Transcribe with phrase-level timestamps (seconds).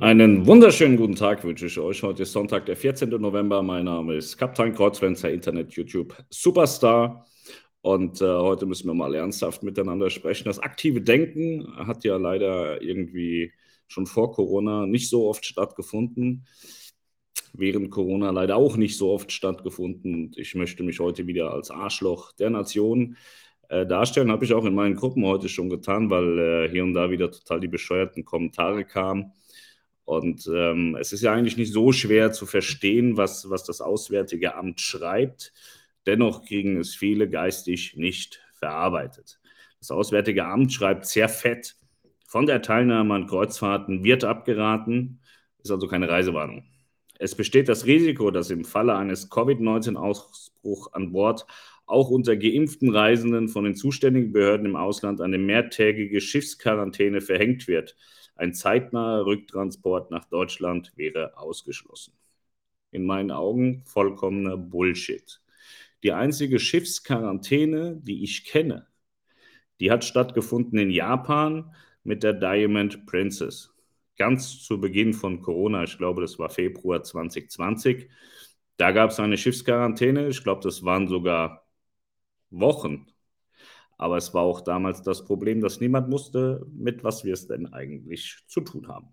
[0.00, 2.04] Einen wunderschönen guten Tag wünsche ich euch.
[2.04, 3.08] Heute ist Sonntag, der 14.
[3.10, 3.64] November.
[3.64, 7.26] Mein Name ist Kapitän Kreuzfenster, Internet, YouTube, Superstar.
[7.80, 10.44] Und äh, heute müssen wir mal ernsthaft miteinander sprechen.
[10.44, 13.52] Das aktive Denken hat ja leider irgendwie
[13.88, 16.46] schon vor Corona nicht so oft stattgefunden.
[17.52, 20.14] Während Corona leider auch nicht so oft stattgefunden.
[20.14, 23.16] Und ich möchte mich heute wieder als Arschloch der Nation
[23.68, 24.30] äh, darstellen.
[24.30, 27.32] Habe ich auch in meinen Gruppen heute schon getan, weil äh, hier und da wieder
[27.32, 29.32] total die bescheuerten Kommentare kamen
[30.08, 34.54] und ähm, es ist ja eigentlich nicht so schwer zu verstehen, was, was das Auswärtige
[34.54, 35.52] Amt schreibt.
[36.06, 39.38] Dennoch kriegen es viele geistig nicht verarbeitet.
[39.80, 41.76] Das Auswärtige Amt schreibt sehr fett,
[42.26, 45.20] von der Teilnahme an Kreuzfahrten wird abgeraten,
[45.58, 46.64] ist also keine Reisewarnung.
[47.18, 51.44] Es besteht das Risiko, dass im Falle eines Covid-19-Ausbruchs an Bord
[51.84, 57.94] auch unter geimpften Reisenden von den zuständigen Behörden im Ausland eine mehrtägige Schiffsquarantäne verhängt wird.
[58.38, 62.14] Ein zeitnaher Rücktransport nach Deutschland wäre ausgeschlossen.
[62.92, 65.42] In meinen Augen vollkommener Bullshit.
[66.04, 68.86] Die einzige Schiffsquarantäne, die ich kenne,
[69.80, 73.74] die hat stattgefunden in Japan mit der Diamond Princess.
[74.16, 78.08] Ganz zu Beginn von Corona, ich glaube, das war Februar 2020.
[78.76, 80.28] Da gab es eine Schiffsquarantäne.
[80.28, 81.66] Ich glaube, das waren sogar
[82.50, 83.08] Wochen
[83.98, 87.72] aber es war auch damals das Problem, dass niemand wusste, mit was wir es denn
[87.72, 89.12] eigentlich zu tun haben.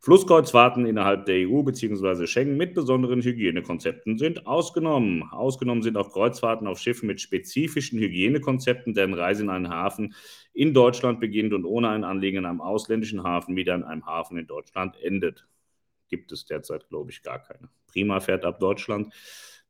[0.00, 2.26] Flusskreuzfahrten innerhalb der EU bzw.
[2.26, 5.22] Schengen mit besonderen Hygienekonzepten sind ausgenommen.
[5.30, 10.14] Ausgenommen sind auch Kreuzfahrten auf Schiffen mit spezifischen Hygienekonzepten, deren Reise in einen Hafen
[10.52, 14.36] in Deutschland beginnt und ohne ein Anliegen in einem ausländischen Hafen wieder in einem Hafen
[14.36, 15.46] in Deutschland endet.
[16.08, 17.70] Gibt es derzeit, glaube ich, gar keine.
[17.86, 19.14] Prima fährt ab Deutschland,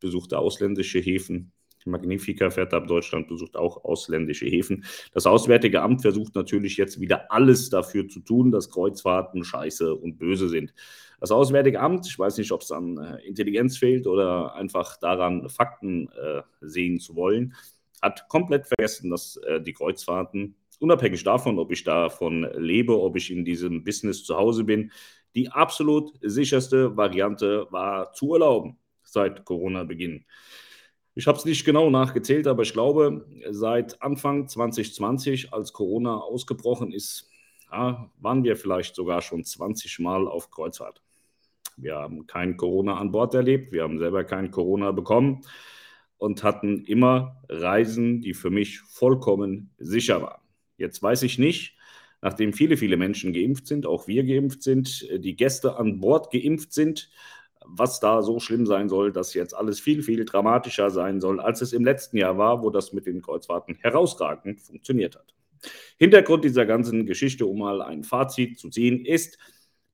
[0.01, 1.53] besuchte ausländische Häfen,
[1.87, 4.85] Magnifica fährt ab Deutschland, besucht auch ausländische Häfen.
[5.13, 10.19] Das Auswärtige Amt versucht natürlich jetzt wieder alles dafür zu tun, dass Kreuzfahrten scheiße und
[10.19, 10.75] böse sind.
[11.21, 15.49] Das Auswärtige Amt, ich weiß nicht, ob es an äh, Intelligenz fehlt oder einfach daran,
[15.49, 17.55] Fakten äh, sehen zu wollen,
[18.03, 23.31] hat komplett vergessen, dass äh, die Kreuzfahrten, unabhängig davon, ob ich davon lebe, ob ich
[23.31, 24.91] in diesem Business zu Hause bin,
[25.35, 30.25] die absolut sicherste Variante war zu erlauben seit Corona-Beginn.
[31.15, 36.91] Ich habe es nicht genau nachgezählt, aber ich glaube, seit Anfang 2020, als Corona ausgebrochen
[36.93, 37.31] ist,
[37.71, 41.03] waren wir vielleicht sogar schon 20 Mal auf Kreuzfahrt.
[41.77, 45.43] Wir haben kein Corona an Bord erlebt, wir haben selber kein Corona bekommen
[46.17, 50.41] und hatten immer Reisen, die für mich vollkommen sicher waren.
[50.77, 51.77] Jetzt weiß ich nicht,
[52.23, 56.73] nachdem viele, viele Menschen geimpft sind, auch wir geimpft sind, die Gäste an Bord geimpft
[56.73, 57.11] sind,
[57.67, 61.61] was da so schlimm sein soll, dass jetzt alles viel, viel dramatischer sein soll, als
[61.63, 65.35] es im letzten Jahr war, wo das mit den Kreuzfahrten herausragend funktioniert hat.
[65.99, 69.39] Hintergrund dieser ganzen Geschichte, um mal ein Fazit zu ziehen, ist,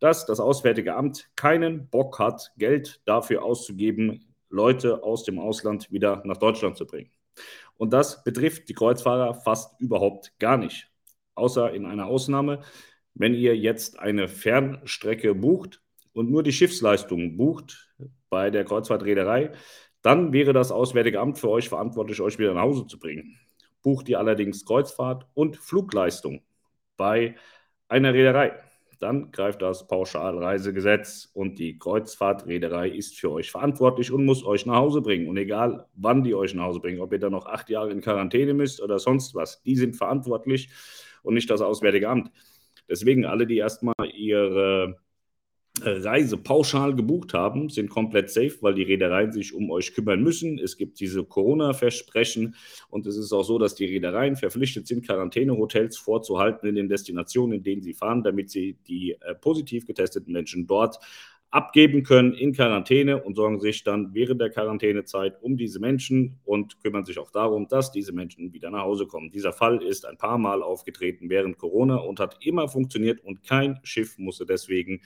[0.00, 6.22] dass das Auswärtige Amt keinen Bock hat, Geld dafür auszugeben, Leute aus dem Ausland wieder
[6.24, 7.10] nach Deutschland zu bringen.
[7.76, 10.90] Und das betrifft die Kreuzfahrer fast überhaupt gar nicht.
[11.34, 12.60] Außer in einer Ausnahme,
[13.14, 15.80] wenn ihr jetzt eine Fernstrecke bucht,
[16.18, 17.90] und nur die Schiffsleistung bucht
[18.28, 19.52] bei der Kreuzfahrtreederei,
[20.02, 23.38] dann wäre das Auswärtige Amt für euch verantwortlich, euch wieder nach Hause zu bringen.
[23.82, 26.42] Bucht ihr allerdings Kreuzfahrt und Flugleistung
[26.96, 27.36] bei
[27.88, 28.58] einer Reederei,
[28.98, 34.76] dann greift das Pauschalreisegesetz und die Kreuzfahrtreederei ist für euch verantwortlich und muss euch nach
[34.76, 35.28] Hause bringen.
[35.28, 38.00] Und egal, wann die euch nach Hause bringen, ob ihr dann noch acht Jahre in
[38.00, 40.70] Quarantäne müsst oder sonst was, die sind verantwortlich
[41.22, 42.32] und nicht das Auswärtige Amt.
[42.88, 44.96] Deswegen alle, die erstmal ihre
[45.84, 50.58] Reise pauschal gebucht haben, sind komplett safe, weil die Reedereien sich um euch kümmern müssen.
[50.58, 52.54] Es gibt diese Corona-Versprechen
[52.90, 57.58] und es ist auch so, dass die Reedereien verpflichtet sind, Quarantänehotels vorzuhalten in den Destinationen,
[57.58, 60.98] in denen sie fahren, damit sie die äh, positiv getesteten Menschen dort
[61.50, 66.80] abgeben können in Quarantäne und sorgen sich dann während der Quarantänezeit um diese Menschen und
[66.82, 69.30] kümmern sich auch darum, dass diese Menschen wieder nach Hause kommen.
[69.30, 73.80] Dieser Fall ist ein paar Mal aufgetreten während Corona und hat immer funktioniert und kein
[73.82, 75.00] Schiff musste deswegen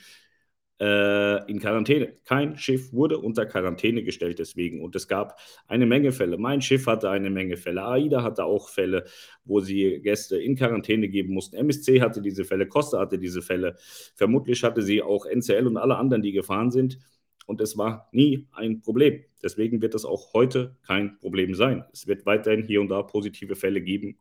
[0.79, 2.13] äh, in Quarantäne.
[2.25, 4.81] Kein Schiff wurde unter Quarantäne gestellt deswegen.
[4.81, 6.37] Und es gab eine Menge Fälle.
[6.37, 7.85] Mein Schiff hatte eine Menge Fälle.
[7.85, 9.05] AIDA hatte auch Fälle,
[9.45, 11.55] wo sie Gäste in Quarantäne geben mussten.
[11.55, 13.75] MSC hatte diese Fälle, Costa hatte diese Fälle.
[14.15, 16.97] Vermutlich hatte sie auch NCL und alle anderen, die gefahren sind.
[17.45, 19.23] Und es war nie ein Problem.
[19.41, 21.83] Deswegen wird es auch heute kein Problem sein.
[21.91, 24.17] Es wird weiterhin hier und da positive Fälle geben,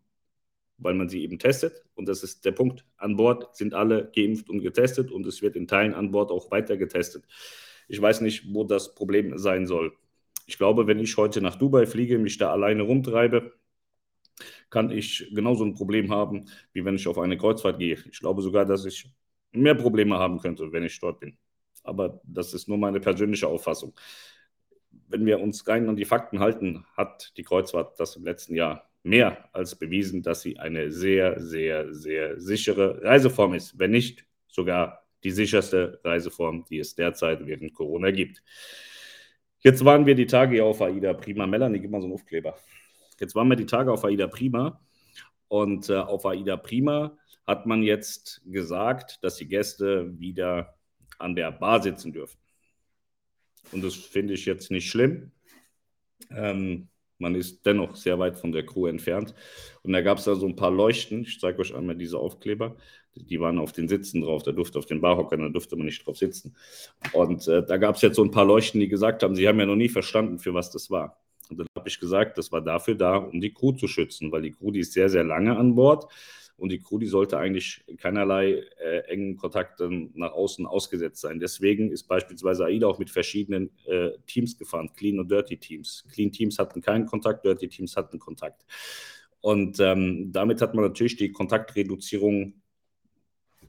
[0.83, 1.85] weil man sie eben testet.
[1.95, 2.85] Und das ist der Punkt.
[2.97, 6.51] An Bord sind alle geimpft und getestet und es wird in Teilen an Bord auch
[6.51, 7.25] weiter getestet.
[7.89, 9.93] Ich weiß nicht, wo das Problem sein soll.
[10.47, 13.53] Ich glaube, wenn ich heute nach Dubai fliege, mich da alleine rumtreibe,
[14.71, 17.99] kann ich genauso ein Problem haben, wie wenn ich auf eine Kreuzfahrt gehe.
[18.11, 19.11] Ich glaube sogar, dass ich
[19.53, 21.37] mehr Probleme haben könnte, wenn ich dort bin.
[21.85, 23.95] Aber das ist nur meine persönliche Auffassung.
[25.09, 28.92] Wenn wir uns rein an die Fakten halten, hat die Kreuzfahrt das im letzten Jahr
[29.03, 35.05] mehr als bewiesen, dass sie eine sehr, sehr, sehr sichere Reiseform ist, wenn nicht sogar
[35.25, 38.43] die sicherste Reiseform, die es derzeit während Corona gibt.
[39.61, 41.47] Jetzt waren wir die Tage auf AIDA Prima.
[41.47, 42.57] Melanie, gib mal so einen Aufkleber.
[43.21, 44.81] Jetzt waren wir die Tage auf AIDA Prima
[45.49, 47.17] und äh, auf AIDA Prima
[47.47, 50.77] hat man jetzt gesagt, dass die Gäste wieder
[51.19, 52.39] an der Bar sitzen dürfen.
[53.71, 55.31] Und das finde ich jetzt nicht schlimm.
[56.31, 56.89] Ähm,
[57.23, 59.35] man ist dennoch sehr weit von der Crew entfernt.
[59.83, 61.23] Und da gab es da so ein paar Leuchten.
[61.23, 62.77] Ich zeige euch einmal diese Aufkleber.
[63.15, 64.43] Die waren auf den Sitzen drauf.
[64.43, 66.55] Da durfte auf den Barhockern, da durfte man nicht drauf sitzen.
[67.13, 69.59] Und äh, da gab es jetzt so ein paar Leuchten, die gesagt haben, sie haben
[69.59, 71.19] ja noch nie verstanden, für was das war.
[71.49, 74.43] Und dann habe ich gesagt, das war dafür da, um die Crew zu schützen, weil
[74.43, 76.09] die Crew, die ist sehr, sehr lange an Bord
[76.57, 81.41] und die Crew, die sollte eigentlich keinerlei äh, engen Kontakten nach außen ausgesetzt sein.
[81.41, 86.05] Deswegen ist beispielsweise AIDA auch mit verschiedenen äh, Teams gefahren, Clean und Dirty Teams.
[86.13, 88.65] Clean Teams hatten keinen Kontakt, Dirty Teams hatten Kontakt.
[89.41, 92.63] Und ähm, damit hat man natürlich die Kontaktreduzierung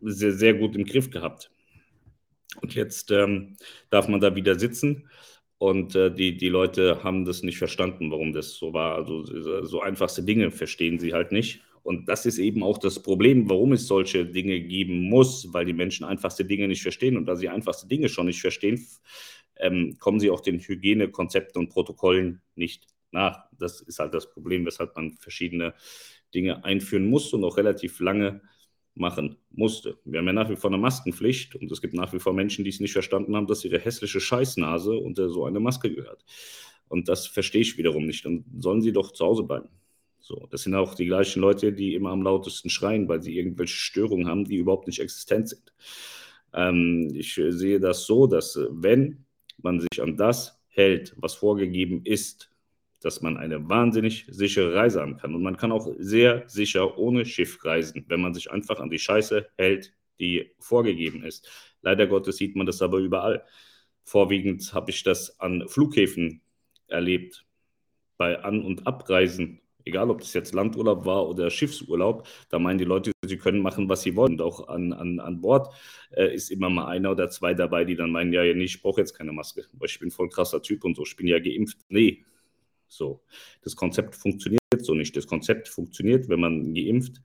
[0.01, 1.49] sehr, sehr gut im Griff gehabt.
[2.61, 3.57] Und jetzt ähm,
[3.89, 5.09] darf man da wieder sitzen.
[5.57, 8.95] Und äh, die, die Leute haben das nicht verstanden, warum das so war.
[8.95, 9.23] Also
[9.65, 11.63] so einfachste Dinge verstehen sie halt nicht.
[11.83, 15.73] Und das ist eben auch das Problem, warum es solche Dinge geben muss, weil die
[15.73, 17.17] Menschen einfachste Dinge nicht verstehen.
[17.17, 18.87] Und da sie einfachste Dinge schon nicht verstehen,
[19.57, 23.45] ähm, kommen sie auch den Hygienekonzepten und Protokollen nicht nach.
[23.59, 25.73] Das ist halt das Problem, weshalb man verschiedene
[26.33, 28.41] Dinge einführen muss und auch relativ lange
[28.95, 29.97] machen musste.
[30.05, 32.63] Wir haben ja nach wie vor eine Maskenpflicht und es gibt nach wie vor Menschen,
[32.63, 36.23] die es nicht verstanden haben, dass ihre hässliche Scheißnase unter so eine Maske gehört.
[36.87, 38.25] Und das verstehe ich wiederum nicht.
[38.25, 39.69] Dann sollen sie doch zu Hause bleiben.
[40.25, 43.75] So, das sind auch die gleichen Leute, die immer am lautesten schreien, weil sie irgendwelche
[43.75, 45.73] Störungen haben, die überhaupt nicht existent sind.
[46.53, 49.25] Ähm, ich sehe das so, dass äh, wenn
[49.61, 52.49] man sich an das hält, was vorgegeben ist,
[53.01, 55.35] dass man eine wahnsinnig sichere Reise haben kann.
[55.35, 58.99] Und man kann auch sehr sicher ohne Schiff reisen, wenn man sich einfach an die
[58.99, 61.49] Scheiße hält, die vorgegeben ist.
[61.81, 63.43] Leider Gottes sieht man das aber überall.
[64.05, 66.41] Vorwiegend habe ich das an Flughäfen
[66.87, 67.45] erlebt,
[68.15, 72.85] bei An- und Abreisen egal ob das jetzt Landurlaub war oder Schiffsurlaub, da meinen die
[72.85, 74.33] Leute, sie können machen, was sie wollen.
[74.33, 75.73] Und auch an, an, an Bord
[76.11, 79.01] äh, ist immer mal einer oder zwei dabei, die dann meinen, ja, nee, ich brauche
[79.01, 81.77] jetzt keine Maske, weil ich bin voll krasser Typ und so, ich bin ja geimpft.
[81.89, 82.23] Nee,
[82.87, 83.21] so.
[83.63, 85.15] Das Konzept funktioniert so nicht.
[85.15, 87.21] Das Konzept funktioniert, wenn man geimpft,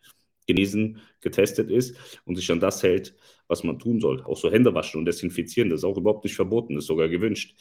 [0.46, 3.14] genesen, getestet ist und sich an das hält,
[3.49, 4.22] was man tun soll.
[4.22, 7.08] Auch so Hände waschen und desinfizieren, das ist auch überhaupt nicht verboten, das ist sogar
[7.08, 7.54] gewünscht.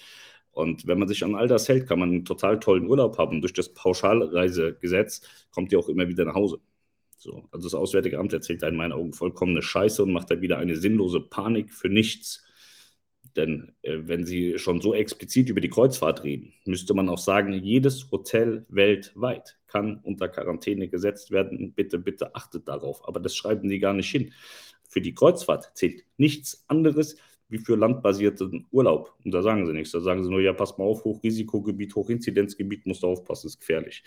[0.58, 3.42] Und wenn man sich an all das hält, kann man einen total tollen Urlaub haben.
[3.42, 5.22] Durch das Pauschalreisegesetz
[5.52, 6.60] kommt ihr auch immer wieder nach Hause.
[7.16, 10.42] So, also das Auswärtige Amt erzählt da in meinen Augen vollkommene Scheiße und macht da
[10.42, 12.44] wieder eine sinnlose Panik für nichts.
[13.36, 17.54] Denn äh, wenn Sie schon so explizit über die Kreuzfahrt reden, müsste man auch sagen,
[17.54, 21.74] jedes Hotel weltweit kann unter Quarantäne gesetzt werden.
[21.74, 23.08] Bitte, bitte achtet darauf.
[23.08, 24.34] Aber das schreiben Sie gar nicht hin.
[24.90, 27.16] Für die Kreuzfahrt zählt nichts anderes
[27.50, 29.16] wie für landbasierten Urlaub.
[29.24, 29.92] Und da sagen sie nichts.
[29.92, 34.04] Da sagen sie nur, ja, pass mal auf, Hochrisikogebiet, Hochinzidenzgebiet, musst du aufpassen, ist gefährlich.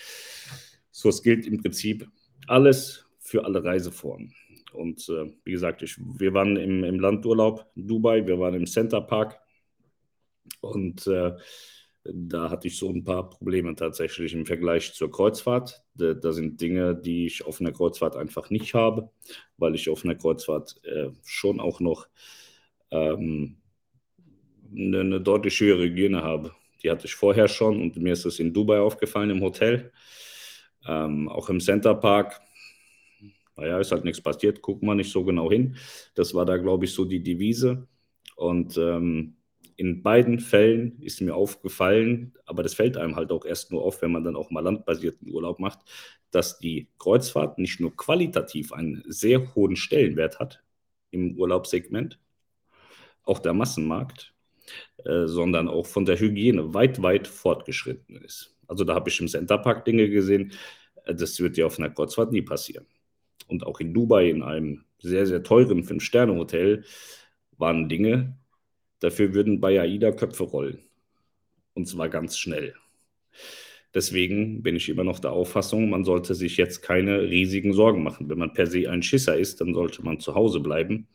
[0.90, 2.06] So, es gilt im Prinzip
[2.46, 4.34] alles für alle Reiseformen.
[4.72, 8.66] Und äh, wie gesagt, ich, wir waren im, im Landurlaub in Dubai, wir waren im
[8.66, 9.40] Center Park
[10.60, 11.36] und äh,
[12.04, 15.84] da hatte ich so ein paar Probleme tatsächlich im Vergleich zur Kreuzfahrt.
[15.94, 19.10] Da, da, sind Dinge, die ich auf einer Kreuzfahrt einfach nicht habe,
[19.58, 22.08] weil ich auf einer Kreuzfahrt äh, schon auch noch
[22.90, 23.56] ähm,
[24.74, 26.54] eine, eine, deutlich höhere Hygiene habe.
[26.82, 29.92] Die hatte ich vorher schon und mir ist es in Dubai aufgefallen im Hotel,
[30.86, 32.40] ähm, auch im Center Park.
[33.56, 35.76] Naja, ist halt nichts passiert, gucken wir nicht so genau hin.
[36.14, 37.86] Das war da, glaube ich, so die Devise.
[38.36, 39.36] Und ähm,
[39.76, 44.02] in beiden Fällen ist mir aufgefallen, aber das fällt einem halt auch erst nur auf,
[44.02, 45.78] wenn man dann auch mal landbasierten Urlaub macht,
[46.30, 50.62] dass die Kreuzfahrt nicht nur qualitativ einen sehr hohen Stellenwert hat
[51.10, 52.18] im Urlaubssegment,
[53.24, 54.34] auch der Massenmarkt,
[55.04, 58.56] äh, sondern auch von der Hygiene weit, weit fortgeschritten ist.
[58.66, 60.52] Also da habe ich im Centerpark Dinge gesehen,
[61.04, 62.86] äh, das wird ja auf einer Kreuzfahrt nie passieren.
[63.48, 66.84] Und auch in Dubai in einem sehr, sehr teuren Fünf-Sterne-Hotel
[67.58, 68.36] waren Dinge,
[69.00, 70.78] dafür würden bei AIDA Köpfe rollen.
[71.74, 72.74] Und zwar ganz schnell.
[73.94, 78.28] Deswegen bin ich immer noch der Auffassung, man sollte sich jetzt keine riesigen Sorgen machen.
[78.28, 81.08] Wenn man per se ein Schisser ist, dann sollte man zu Hause bleiben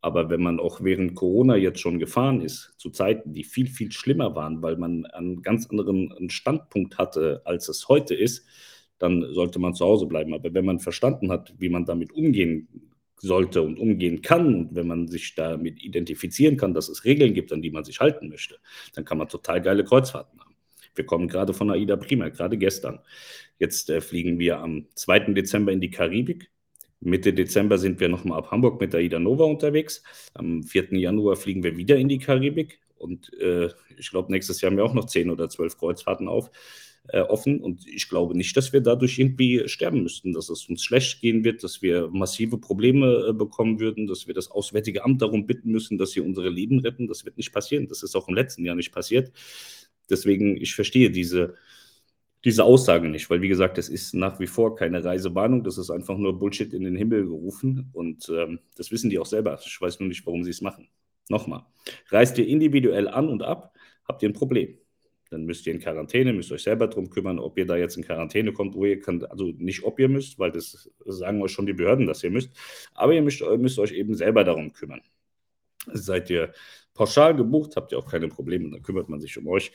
[0.00, 3.92] aber wenn man auch während Corona jetzt schon gefahren ist, zu Zeiten, die viel, viel
[3.92, 8.46] schlimmer waren, weil man einen ganz anderen Standpunkt hatte, als es heute ist,
[8.98, 10.34] dann sollte man zu Hause bleiben.
[10.34, 12.68] Aber wenn man verstanden hat, wie man damit umgehen
[13.16, 17.52] sollte und umgehen kann und wenn man sich damit identifizieren kann, dass es Regeln gibt,
[17.52, 18.58] an die man sich halten möchte,
[18.94, 20.54] dann kann man total geile Kreuzfahrten haben.
[20.94, 23.00] Wir kommen gerade von AIDA Prima, gerade gestern.
[23.58, 25.32] Jetzt äh, fliegen wir am 2.
[25.34, 26.50] Dezember in die Karibik.
[27.00, 30.02] Mitte Dezember sind wir nochmal ab Hamburg mit AIDA Nova unterwegs.
[30.34, 30.98] Am 4.
[30.98, 32.80] Januar fliegen wir wieder in die Karibik.
[32.98, 36.50] Und äh, ich glaube, nächstes Jahr haben wir auch noch 10 oder 12 Kreuzfahrten auf
[37.08, 37.60] äh, offen.
[37.60, 41.44] Und ich glaube nicht, dass wir dadurch irgendwie sterben müssten, dass es uns schlecht gehen
[41.44, 45.70] wird, dass wir massive Probleme äh, bekommen würden, dass wir das Auswärtige Amt darum bitten
[45.70, 47.08] müssen, dass sie unsere Leben retten.
[47.08, 47.88] Das wird nicht passieren.
[47.88, 49.32] Das ist auch im letzten Jahr nicht passiert.
[50.08, 51.54] Deswegen, ich verstehe diese,
[52.44, 55.90] diese Aussage nicht, weil wie gesagt, es ist nach wie vor keine Reisewarnung, das ist
[55.90, 59.58] einfach nur Bullshit in den Himmel gerufen und ähm, das wissen die auch selber.
[59.64, 60.88] Ich weiß nur nicht, warum sie es machen.
[61.28, 61.64] Nochmal,
[62.08, 64.78] reist ihr individuell an und ab, habt ihr ein Problem
[65.30, 68.04] dann müsst ihr in Quarantäne, müsst euch selber darum kümmern, ob ihr da jetzt in
[68.04, 71.66] Quarantäne kommt, wo ihr könnt, also nicht ob ihr müsst, weil das sagen euch schon
[71.66, 72.50] die Behörden, dass ihr müsst,
[72.94, 75.00] aber ihr müsst, müsst euch eben selber darum kümmern.
[75.86, 76.52] Seid ihr
[76.94, 79.72] pauschal gebucht, habt ihr auch keine Probleme, dann kümmert man sich um euch.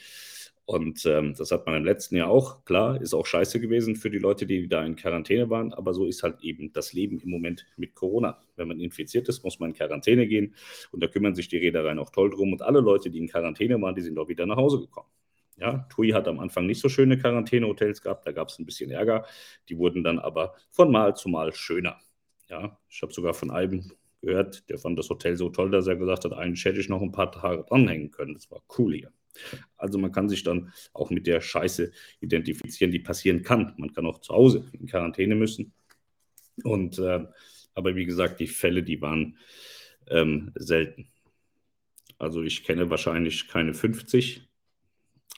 [0.65, 2.65] Und ähm, das hat man im letzten Jahr auch.
[2.65, 5.74] Klar, ist auch scheiße gewesen für die Leute, die da in Quarantäne waren.
[5.74, 8.41] Aber so ist halt eben das Leben im Moment mit Corona.
[8.55, 10.55] Wenn man infiziert ist, muss man in Quarantäne gehen.
[10.91, 12.51] Und da kümmern sich die Reedereien auch toll drum.
[12.51, 15.10] Und alle Leute, die in Quarantäne waren, die sind auch wieder nach Hause gekommen.
[15.57, 18.91] Ja, TUI hat am Anfang nicht so schöne Quarantänehotels gehabt, da gab es ein bisschen
[18.91, 19.25] Ärger.
[19.69, 21.98] Die wurden dann aber von Mal zu Mal schöner.
[22.50, 23.91] Ja, ich habe sogar von einem
[24.22, 27.01] gehört, der fand das Hotel so toll, dass er gesagt hat, eigentlich hätte ich noch
[27.01, 28.34] ein paar Tage dranhängen können.
[28.34, 29.12] Das war cool hier.
[29.77, 33.74] Also man kann sich dann auch mit der Scheiße identifizieren, die passieren kann.
[33.77, 35.74] Man kann auch zu Hause in Quarantäne müssen.
[36.63, 37.25] Und äh,
[37.74, 39.38] aber wie gesagt, die Fälle, die waren
[40.08, 41.10] ähm, selten.
[42.18, 44.46] Also ich kenne wahrscheinlich keine 50,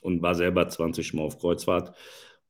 [0.01, 1.95] und war selber 20 Mal auf Kreuzfahrt.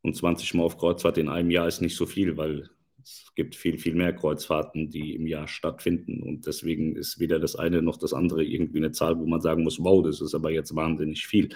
[0.01, 2.69] Und 20 Mal auf Kreuzfahrt in einem Jahr ist nicht so viel, weil
[3.07, 6.21] es gibt viel, viel mehr Kreuzfahrten, die im Jahr stattfinden.
[6.21, 9.63] Und deswegen ist weder das eine noch das andere irgendwie eine Zahl, wo man sagen
[9.63, 11.49] muss, wow, das ist aber jetzt wahnsinnig viel.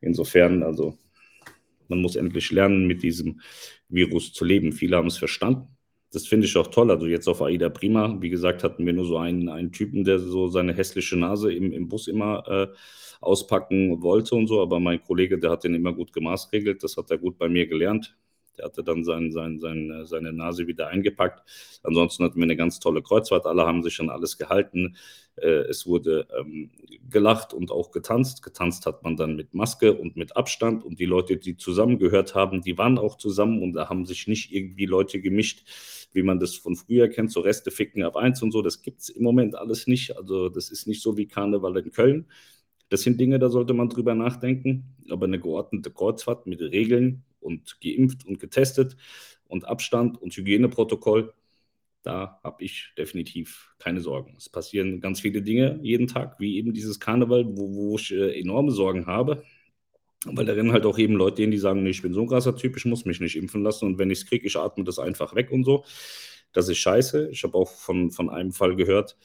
[0.00, 0.96] Insofern, also
[1.88, 3.40] man muss endlich lernen, mit diesem
[3.88, 4.72] Virus zu leben.
[4.72, 5.68] Viele haben es verstanden.
[6.12, 6.90] Das finde ich auch toll.
[6.90, 10.20] Also jetzt auf AIDA Prima, wie gesagt, hatten wir nur so einen, einen Typen, der
[10.20, 12.68] so seine hässliche Nase im, im Bus immer äh,
[13.20, 17.10] auspacken wollte und so, aber mein Kollege, der hat den immer gut gemaßregelt, das hat
[17.10, 18.16] er gut bei mir gelernt.
[18.58, 21.42] Der hatte dann sein, sein, sein, seine Nase wieder eingepackt.
[21.82, 23.46] Ansonsten hatten wir eine ganz tolle Kreuzfahrt.
[23.46, 24.96] Alle haben sich an alles gehalten.
[25.36, 26.70] Äh, es wurde ähm,
[27.10, 28.42] gelacht und auch getanzt.
[28.42, 30.84] Getanzt hat man dann mit Maske und mit Abstand.
[30.84, 34.52] Und die Leute, die zusammengehört haben, die waren auch zusammen und da haben sich nicht
[34.52, 35.66] irgendwie Leute gemischt,
[36.12, 38.62] wie man das von früher kennt, so Reste ficken ab eins und so.
[38.62, 40.16] Das gibt es im Moment alles nicht.
[40.16, 42.26] Also das ist nicht so wie Karneval in Köln.
[42.88, 44.94] Das sind Dinge, da sollte man drüber nachdenken.
[45.10, 48.96] Aber eine geordnete Kreuzfahrt mit Regeln und geimpft und getestet
[49.46, 51.32] und Abstand und Hygieneprotokoll,
[52.02, 54.34] da habe ich definitiv keine Sorgen.
[54.36, 58.38] Es passieren ganz viele Dinge jeden Tag, wie eben dieses Karneval, wo, wo ich äh,
[58.38, 59.42] enorme Sorgen habe.
[60.26, 62.28] Weil da rennen halt auch eben Leute hin, die sagen, nee, ich bin so ein
[62.28, 64.84] krasser Typ, ich muss mich nicht impfen lassen und wenn ich es kriege, ich atme
[64.84, 65.84] das einfach weg und so.
[66.52, 67.28] Das ist scheiße.
[67.30, 69.16] Ich habe auch von, von einem Fall gehört,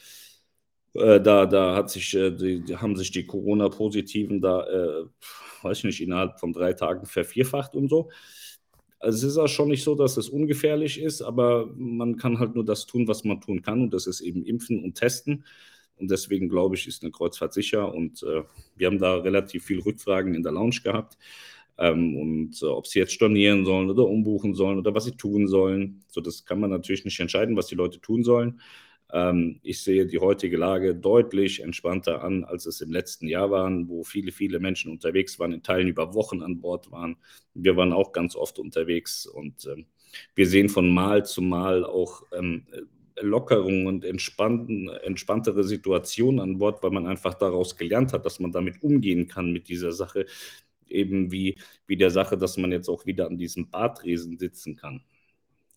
[0.93, 5.05] äh, da, da hat sich, äh, die, haben sich die Corona-Positiven da, äh,
[5.61, 8.09] weiß ich nicht, innerhalb von drei Tagen vervierfacht und so.
[8.99, 12.55] Also es ist auch schon nicht so, dass es ungefährlich ist, aber man kann halt
[12.55, 15.45] nur das tun, was man tun kann und das ist eben impfen und testen.
[15.97, 18.43] Und deswegen glaube ich, ist eine Kreuzfahrt sicher und äh,
[18.75, 21.17] wir haben da relativ viel Rückfragen in der Lounge gehabt.
[21.77, 25.47] Ähm, und äh, ob sie jetzt stornieren sollen oder umbuchen sollen oder was sie tun
[25.47, 26.03] sollen.
[26.09, 28.59] So, das kann man natürlich nicht entscheiden, was die Leute tun sollen.
[29.11, 33.69] Ähm, ich sehe die heutige Lage deutlich entspannter an, als es im letzten Jahr war,
[33.87, 37.17] wo viele, viele Menschen unterwegs waren, in Teilen über Wochen an Bord waren.
[37.53, 39.85] Wir waren auch ganz oft unterwegs und ähm,
[40.35, 42.65] wir sehen von Mal zu Mal auch ähm,
[43.21, 48.81] Lockerungen und entspanntere Situationen an Bord, weil man einfach daraus gelernt hat, dass man damit
[48.81, 50.25] umgehen kann mit dieser Sache,
[50.87, 55.03] eben wie, wie der Sache, dass man jetzt auch wieder an diesem Badresen sitzen kann.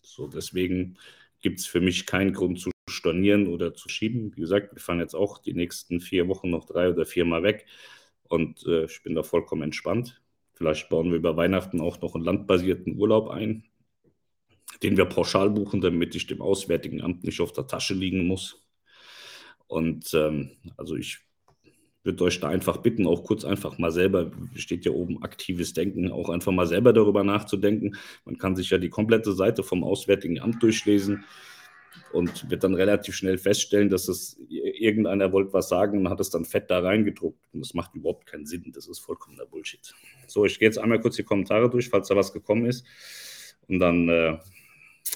[0.02, 0.96] So, deswegen
[1.40, 2.71] gibt es für mich keinen Grund zu
[3.02, 4.32] stornieren oder zu schieben.
[4.36, 7.42] Wie gesagt, wir fahren jetzt auch die nächsten vier Wochen noch drei oder vier Mal
[7.42, 7.66] weg
[8.28, 10.22] und äh, ich bin da vollkommen entspannt.
[10.54, 13.64] Vielleicht bauen wir über Weihnachten auch noch einen landbasierten Urlaub ein,
[14.84, 18.62] den wir pauschal buchen, damit ich dem Auswärtigen Amt nicht auf der Tasche liegen muss.
[19.66, 21.18] Und ähm, also ich
[22.04, 26.12] würde euch da einfach bitten, auch kurz einfach mal selber, steht ja oben aktives Denken,
[26.12, 27.96] auch einfach mal selber darüber nachzudenken.
[28.24, 31.24] Man kann sich ja die komplette Seite vom Auswärtigen Amt durchlesen
[32.12, 36.30] und wird dann relativ schnell feststellen, dass es irgendeiner wollte was sagen und hat es
[36.30, 37.38] dann fett da reingedruckt.
[37.52, 38.72] Und das macht überhaupt keinen Sinn.
[38.74, 39.94] Das ist vollkommener Bullshit.
[40.26, 42.84] So, ich gehe jetzt einmal kurz die Kommentare durch, falls da was gekommen ist.
[43.68, 44.38] Und dann äh,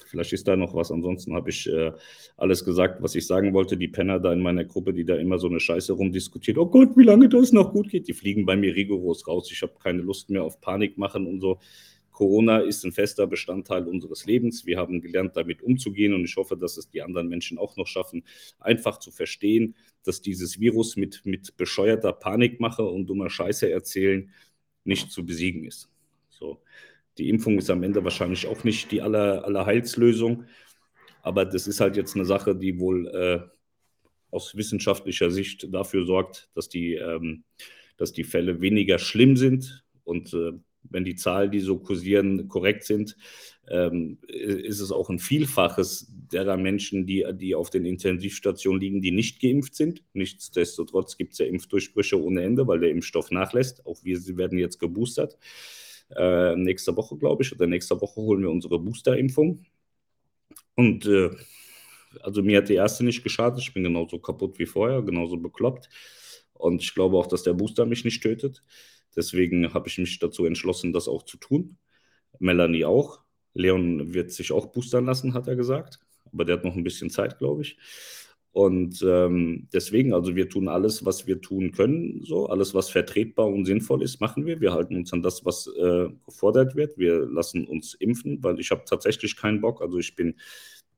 [0.07, 0.91] Vielleicht ist da noch was.
[0.91, 1.93] Ansonsten habe ich äh,
[2.37, 3.77] alles gesagt, was ich sagen wollte.
[3.77, 6.59] Die Penner da in meiner Gruppe, die da immer so eine Scheiße rumdiskutiert.
[6.59, 8.09] Oh Gott, wie lange das noch gut geht.
[8.09, 9.51] Die fliegen bei mir rigoros raus.
[9.53, 11.59] Ich habe keine Lust mehr auf Panik machen und so.
[12.17, 14.65] Corona ist ein fester Bestandteil unseres Lebens.
[14.65, 17.87] Wir haben gelernt, damit umzugehen und ich hoffe, dass es die anderen Menschen auch noch
[17.87, 18.25] schaffen,
[18.59, 24.31] einfach zu verstehen, dass dieses Virus mit, mit bescheuerter Panikmache und dummer Scheiße erzählen
[24.85, 25.91] nicht zu besiegen ist.
[26.31, 26.63] So.
[27.19, 30.45] Die Impfung ist am Ende wahrscheinlich auch nicht die aller, aller Heilslösung,
[31.21, 33.41] aber das ist halt jetzt eine Sache, die wohl äh,
[34.31, 37.45] aus wissenschaftlicher Sicht dafür sorgt, dass die, ähm,
[37.99, 40.53] dass die Fälle weniger schlimm sind und äh,
[40.97, 43.19] wenn die Zahlen, die so kursieren, korrekt sind,
[43.69, 49.11] ähm, ist es auch ein Vielfaches derer Menschen, die, die auf den Intensivstationen liegen, die
[49.11, 50.03] nicht geimpft sind.
[50.15, 53.85] Nichtsdestotrotz gibt es ja Impfdurchbrüche ohne Ende, weil der Impfstoff nachlässt.
[53.85, 55.37] Auch wir werden jetzt geboostert.
[56.17, 59.67] Äh, nächste Woche, glaube ich, oder nächste Woche holen wir unsere Boosterimpfung.
[60.77, 61.31] Und äh,
[62.23, 63.61] also mir hat die erste nicht geschadet.
[63.61, 65.91] Ich bin genauso kaputt wie vorher, genauso bekloppt.
[66.55, 68.63] Und ich glaube auch, dass der Booster mich nicht tötet.
[69.17, 71.79] Deswegen habe ich mich dazu entschlossen, das auch zu tun.
[72.39, 73.21] Melanie auch.
[73.55, 75.99] Leon wird sich auch boostern lassen, hat er gesagt.
[76.33, 77.79] Aber der hat noch ein bisschen Zeit, glaube ich.
[78.53, 83.49] Und ähm, deswegen, also wir tun alles, was wir tun können, so alles, was vertretbar
[83.49, 84.63] und sinnvoll ist, machen wir.
[84.63, 86.97] Wir halten uns an das, was äh, gefordert wird.
[86.97, 89.83] Wir lassen uns impfen, weil ich habe tatsächlich keinen Bock.
[89.83, 90.37] Also ich bin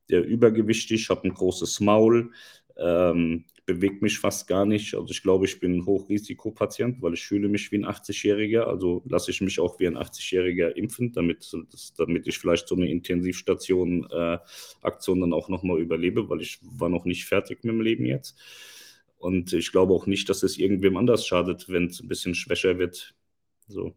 [0.08, 2.30] der übergewichtig, habe ein großes Maul,
[2.76, 4.94] ähm, bewegt mich fast gar nicht.
[4.94, 8.62] Also ich glaube, ich bin ein Hochrisikopatient, weil ich fühle mich wie ein 80-Jähriger.
[8.62, 11.54] Also lasse ich mich auch wie ein 80-Jähriger impfen, damit,
[11.98, 17.04] damit ich vielleicht so eine Intensivstation-Aktion äh, dann auch nochmal überlebe, weil ich war noch
[17.04, 18.38] nicht fertig mit dem Leben jetzt.
[19.18, 22.78] Und ich glaube auch nicht, dass es irgendwem anders schadet, wenn es ein bisschen schwächer
[22.78, 23.14] wird.
[23.66, 23.94] So.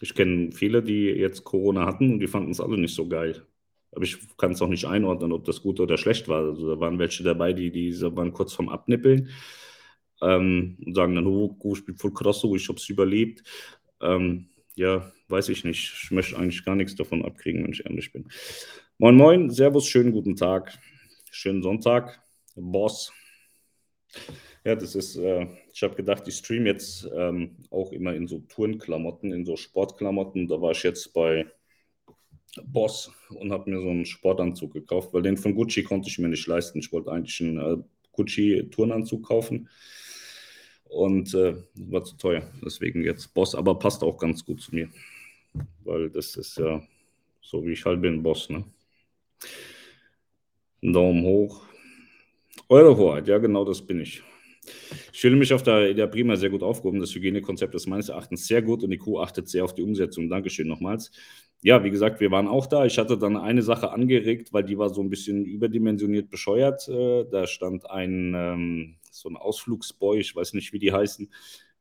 [0.00, 3.46] Ich kenne viele, die jetzt Corona hatten und die fanden es alle nicht so geil.
[3.92, 6.44] Aber ich kann es auch nicht einordnen, ob das gut oder schlecht war.
[6.44, 9.28] Also da waren welche dabei, die, die waren kurz vorm Abnippeln
[10.22, 13.42] ähm, und sagen dann, oh, ich spiele voll krass so, ich habe es überlebt.
[14.00, 15.92] Ähm, ja, weiß ich nicht.
[16.02, 18.28] Ich möchte eigentlich gar nichts davon abkriegen, wenn ich ehrlich bin.
[18.98, 20.78] Moin, moin, Servus, schönen guten Tag.
[21.30, 22.22] Schönen Sonntag,
[22.54, 23.12] Boss.
[24.64, 28.38] Ja, das ist, äh, ich habe gedacht, ich streame jetzt ähm, auch immer in so
[28.40, 30.46] Tourenklamotten, in so Sportklamotten.
[30.46, 31.46] Da war ich jetzt bei
[32.64, 36.28] Boss und habe mir so einen Sportanzug gekauft, weil den von Gucci konnte ich mir
[36.28, 36.78] nicht leisten.
[36.78, 39.68] Ich wollte eigentlich einen äh, Gucci-Turnanzug kaufen
[40.84, 42.42] und äh, war zu teuer.
[42.64, 44.88] Deswegen jetzt Boss, aber passt auch ganz gut zu mir,
[45.84, 46.82] weil das ist ja
[47.40, 48.50] so, wie ich halt bin, Boss.
[48.50, 48.64] Ne?
[50.82, 51.64] Daumen hoch.
[52.68, 54.22] Eure Hoheit, ja, genau das bin ich.
[55.12, 57.00] Ich fühle mich auf der, der Prima sehr gut aufgehoben.
[57.00, 60.28] Das Hygienekonzept ist meines Erachtens sehr gut und die Crew achtet sehr auf die Umsetzung.
[60.28, 61.10] Dankeschön nochmals
[61.62, 62.84] ja, wie gesagt, wir waren auch da.
[62.84, 66.88] Ich hatte dann eine Sache angeregt, weil die war so ein bisschen überdimensioniert bescheuert.
[66.88, 71.30] Äh, da stand ein ähm, so ein Ausflugsboy, ich weiß nicht, wie die heißen,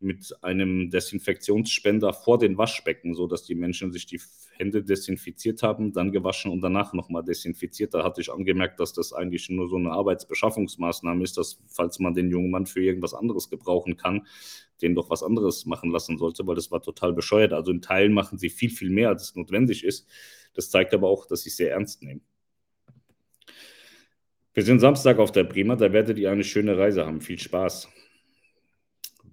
[0.01, 4.19] mit einem Desinfektionsspender vor den Waschbecken, sodass die Menschen sich die
[4.57, 7.93] Hände desinfiziert haben, dann gewaschen und danach nochmal desinfiziert.
[7.93, 12.13] Da hatte ich angemerkt, dass das eigentlich nur so eine Arbeitsbeschaffungsmaßnahme ist, dass falls man
[12.13, 14.27] den jungen Mann für irgendwas anderes gebrauchen kann,
[14.81, 17.53] den doch was anderes machen lassen sollte, weil das war total bescheuert.
[17.53, 20.07] Also in Teilen machen sie viel, viel mehr, als es notwendig ist.
[20.53, 22.21] Das zeigt aber auch, dass sie es sehr ernst nehmen.
[24.53, 27.21] Wir sind Samstag auf der Prima, da werdet ihr eine schöne Reise haben.
[27.21, 27.87] Viel Spaß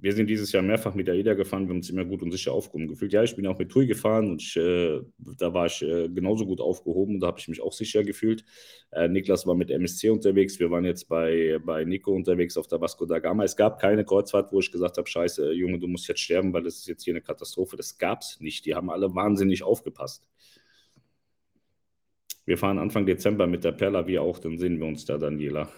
[0.01, 2.53] wir sind dieses Jahr mehrfach mit AIDA gefahren, wir haben uns immer gut und sicher
[2.53, 3.13] aufgehoben gefühlt.
[3.13, 6.47] Ja, ich bin auch mit TUI gefahren und ich, äh, da war ich äh, genauso
[6.47, 8.45] gut aufgehoben und da habe ich mich auch sicher gefühlt.
[8.93, 12.81] Äh, Niklas war mit MSC unterwegs, wir waren jetzt bei, bei Nico unterwegs auf der
[12.81, 13.43] Vasco da Gama.
[13.43, 16.63] Es gab keine Kreuzfahrt, wo ich gesagt habe, scheiße, Junge, du musst jetzt sterben, weil
[16.63, 17.77] das ist jetzt hier eine Katastrophe.
[17.77, 18.67] Das gab es nicht.
[18.67, 20.29] Die haben alle wahnsinnig aufgepasst.
[22.45, 25.69] Wir fahren Anfang Dezember mit der Perla, wie auch, dann sehen wir uns da, Daniela.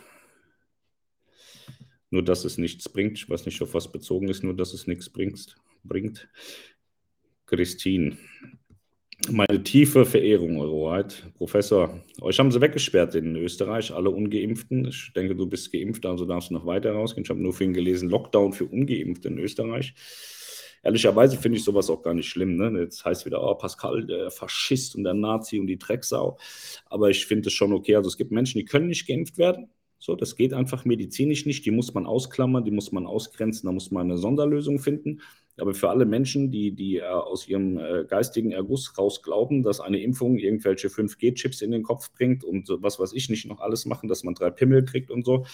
[2.11, 3.19] Nur, dass es nichts bringt.
[3.19, 5.57] Ich weiß nicht, auf was bezogen ist, nur, dass es nichts bringt.
[5.85, 6.29] bringt.
[7.47, 8.17] Christine,
[9.29, 11.31] meine tiefe Verehrung, Eure Hoheit.
[11.35, 14.87] Professor, euch haben sie weggesperrt in Österreich, alle Ungeimpften.
[14.87, 17.25] Ich denke, du bist geimpft, also darfst du noch weiter rausgehen.
[17.25, 19.95] Ich habe nur für ihn gelesen, Lockdown für Ungeimpfte in Österreich.
[20.83, 22.57] Ehrlicherweise finde ich sowas auch gar nicht schlimm.
[22.57, 22.81] Ne?
[22.81, 26.39] Jetzt heißt wieder, oh, Pascal, der Faschist und der Nazi und die Drecksau.
[26.87, 27.97] Aber ich finde es schon okay.
[27.97, 29.69] Also es gibt Menschen, die können nicht geimpft werden.
[30.01, 31.65] So, das geht einfach medizinisch nicht.
[31.67, 35.21] Die muss man ausklammern, die muss man ausgrenzen, da muss man eine Sonderlösung finden.
[35.59, 39.79] Aber für alle Menschen, die, die äh, aus ihrem äh, geistigen Erguss raus glauben, dass
[39.79, 43.85] eine Impfung irgendwelche 5G-Chips in den Kopf bringt und was weiß ich nicht noch alles
[43.85, 45.45] machen, dass man drei Pimmel kriegt und so,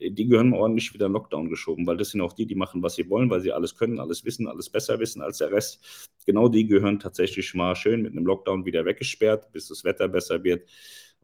[0.00, 2.94] die gehören ordentlich wieder in Lockdown geschoben, weil das sind auch die, die machen, was
[2.94, 6.08] sie wollen, weil sie alles können, alles wissen, alles besser wissen als der Rest.
[6.26, 10.42] Genau die gehören tatsächlich mal schön mit einem Lockdown wieder weggesperrt, bis das Wetter besser
[10.42, 10.68] wird.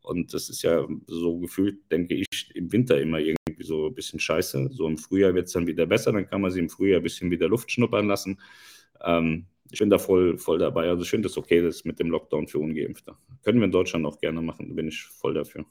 [0.07, 4.21] Und das ist ja so gefühlt, denke ich, im Winter immer irgendwie so ein bisschen
[4.21, 4.69] scheiße.
[4.71, 7.03] So im Frühjahr wird es dann wieder besser, dann kann man sie im Frühjahr ein
[7.03, 8.41] bisschen wieder Luft schnuppern lassen.
[9.05, 10.89] Ähm, ich bin da voll, voll dabei.
[10.89, 13.17] Also ich finde es okay, das mit dem Lockdown für Ungeimpfte.
[13.43, 15.67] Können wir in Deutschland auch gerne machen, da bin ich voll dafür.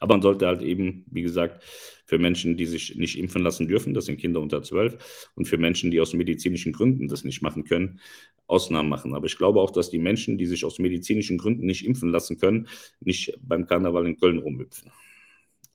[0.00, 1.62] Aber man sollte halt eben, wie gesagt,
[2.04, 5.58] für Menschen, die sich nicht impfen lassen dürfen, das sind Kinder unter 12, und für
[5.58, 8.00] Menschen, die aus medizinischen Gründen das nicht machen können,
[8.46, 9.14] Ausnahmen machen.
[9.14, 12.38] Aber ich glaube auch, dass die Menschen, die sich aus medizinischen Gründen nicht impfen lassen
[12.38, 12.68] können,
[13.00, 14.92] nicht beim Karneval in Köln rumhüpfen.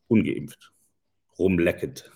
[0.07, 0.71] Ungeimpft.
[1.37, 2.09] Rumleckend.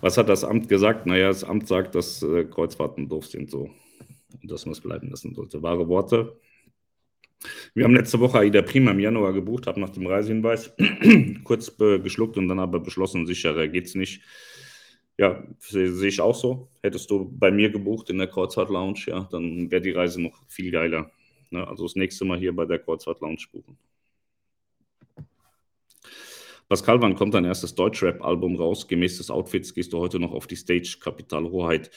[0.00, 1.06] Was hat das Amt gesagt?
[1.06, 3.70] Naja, das Amt sagt, dass äh, Kreuzfahrten doof sind so.
[4.42, 5.62] Und dass man es bleiben lassen sollte.
[5.62, 6.38] Wahre Worte.
[7.74, 10.74] Wir haben letzte Woche Aida Prima im Januar gebucht, habe nach dem Reisehinweis
[11.44, 14.22] kurz geschluckt und dann aber beschlossen, sicherer geht es nicht.
[15.16, 16.68] Ja, sehe seh ich auch so.
[16.82, 20.42] Hättest du bei mir gebucht in der Kreuzfahrt Lounge, ja, dann wäre die Reise noch
[20.48, 21.10] viel geiler.
[21.50, 21.66] Ne?
[21.66, 23.78] Also das nächste Mal hier bei der Kreuzfahrt Lounge buchen.
[26.66, 28.88] Pascal, wann kommt dein erstes Deutschrap-Album raus?
[28.88, 31.90] Gemäß des Outfits gehst du heute noch auf die Stage, Kapital Hoheit.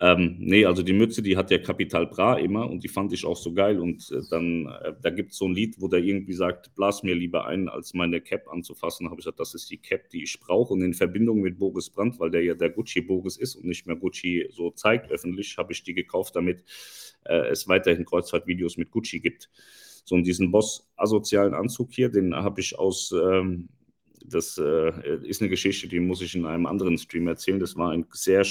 [0.00, 3.24] Ähm, nee, also die Mütze, die hat ja Kapital Bra immer und die fand ich
[3.24, 3.80] auch so geil.
[3.80, 7.02] Und äh, dann, äh, da gibt es so ein Lied, wo der irgendwie sagt, blas
[7.02, 9.06] mir lieber ein, als meine Cap anzufassen.
[9.06, 10.72] habe ich gesagt, das ist die Cap, die ich brauche.
[10.72, 13.96] Und in Verbindung mit Boris Brandt, weil der ja der Gucci-Boris ist und nicht mehr
[13.96, 16.62] Gucci so zeigt öffentlich, habe ich die gekauft, damit
[17.24, 19.50] äh, es weiterhin Kreuzfahrtvideos mit Gucci gibt.
[20.04, 23.12] So, und diesen Boss-asozialen Anzug hier, den habe ich aus...
[23.12, 23.68] Ähm,
[24.26, 27.60] das äh, ist eine Geschichte, die muss ich in einem anderen Stream erzählen.
[27.60, 28.44] Das war ein sehr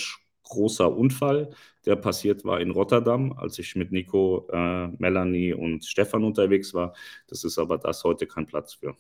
[0.44, 1.54] großer Unfall,
[1.86, 6.94] der passiert war in Rotterdam, als ich mit Nico, äh, Melanie und Stefan unterwegs war.
[7.28, 8.96] Das ist aber das heute kein Platz für.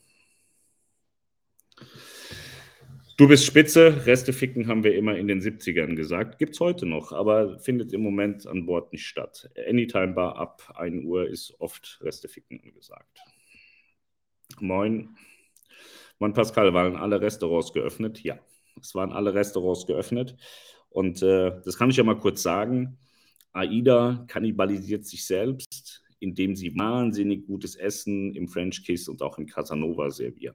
[3.17, 6.39] Du bist Spitze, Reste ficken haben wir immer in den 70ern gesagt.
[6.39, 9.47] Gibt es heute noch, aber findet im Moment an Bord nicht statt.
[9.67, 13.19] Anytime Bar ab 1 Uhr ist oft Reste ficken angesagt.
[14.59, 15.15] Moin.
[16.21, 18.21] Moin Pascal, waren alle Restaurants geöffnet?
[18.21, 18.37] Ja,
[18.79, 20.37] es waren alle Restaurants geöffnet.
[20.91, 22.99] Und äh, das kann ich ja mal kurz sagen.
[23.53, 29.47] AIDA kannibalisiert sich selbst, indem sie wahnsinnig gutes Essen im French Kiss und auch in
[29.47, 30.53] Casanova servieren.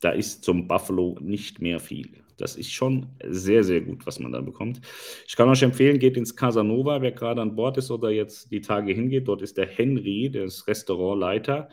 [0.00, 2.22] Da ist zum Buffalo nicht mehr viel.
[2.36, 4.80] Das ist schon sehr, sehr gut, was man da bekommt.
[5.26, 8.60] Ich kann euch empfehlen, geht ins Casanova, wer gerade an Bord ist oder jetzt die
[8.60, 9.26] Tage hingeht.
[9.26, 11.68] Dort ist der Henry, der ist Restaurantleiter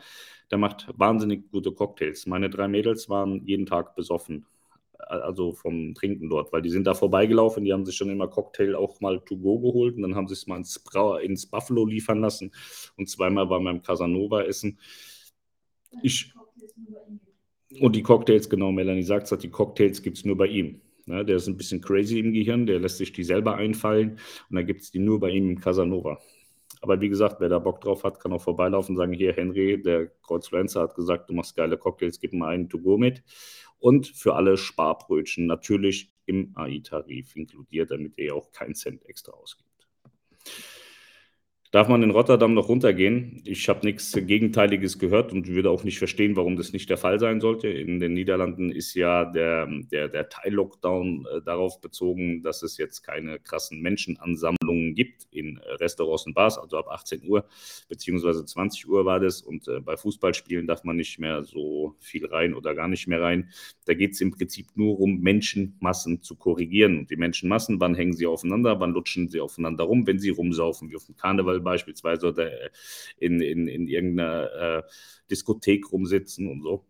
[0.50, 2.26] der macht wahnsinnig gute Cocktails.
[2.26, 4.46] Meine drei Mädels waren jeden Tag besoffen,
[4.98, 8.74] also vom Trinken dort, weil die sind da vorbeigelaufen, die haben sich schon immer Cocktail
[8.74, 10.82] auch mal to go geholt und dann haben sie es mal ins,
[11.22, 12.52] ins Buffalo liefern lassen
[12.96, 14.78] und zweimal wir im Casanova essen.
[16.02, 16.32] Ich,
[17.80, 20.80] und die Cocktails, genau, Melanie sagt es, die Cocktails gibt es nur bei ihm.
[21.06, 24.56] Ja, der ist ein bisschen crazy im Gehirn, der lässt sich die selber einfallen und
[24.56, 26.18] dann gibt es die nur bei ihm im Casanova.
[26.84, 29.80] Aber wie gesagt, wer da Bock drauf hat, kann auch vorbeilaufen und sagen, hier Henry,
[29.80, 33.22] der Kreuzfluencer hat gesagt, du machst geile Cocktails, gib mal einen To-Go mit.
[33.78, 39.73] Und für alle Sparbrötchen natürlich im AI-Tarif inkludiert, damit ihr auch keinen Cent extra ausgibt.
[41.74, 43.42] Darf man in Rotterdam noch runtergehen?
[43.44, 47.18] Ich habe nichts Gegenteiliges gehört und würde auch nicht verstehen, warum das nicht der Fall
[47.18, 47.66] sein sollte.
[47.66, 53.02] In den Niederlanden ist ja der, der, der Teil-Lockdown äh, darauf bezogen, dass es jetzt
[53.02, 57.44] keine krassen Menschenansammlungen gibt in Restaurants und Bars, also ab 18 Uhr
[57.88, 59.42] beziehungsweise 20 Uhr war das.
[59.42, 63.20] Und äh, bei Fußballspielen darf man nicht mehr so viel rein oder gar nicht mehr
[63.20, 63.50] rein.
[63.86, 67.00] Da geht es im Prinzip nur um Menschenmassen zu korrigieren.
[67.00, 70.88] Und die Menschenmassen, wann hängen sie aufeinander, wann lutschen sie aufeinander rum, wenn sie rumsaufen,
[70.88, 72.50] wie auf dem Karneval beispielsweise oder
[73.18, 74.82] in, in, in irgendeiner äh,
[75.30, 76.84] Diskothek rumsitzen und so.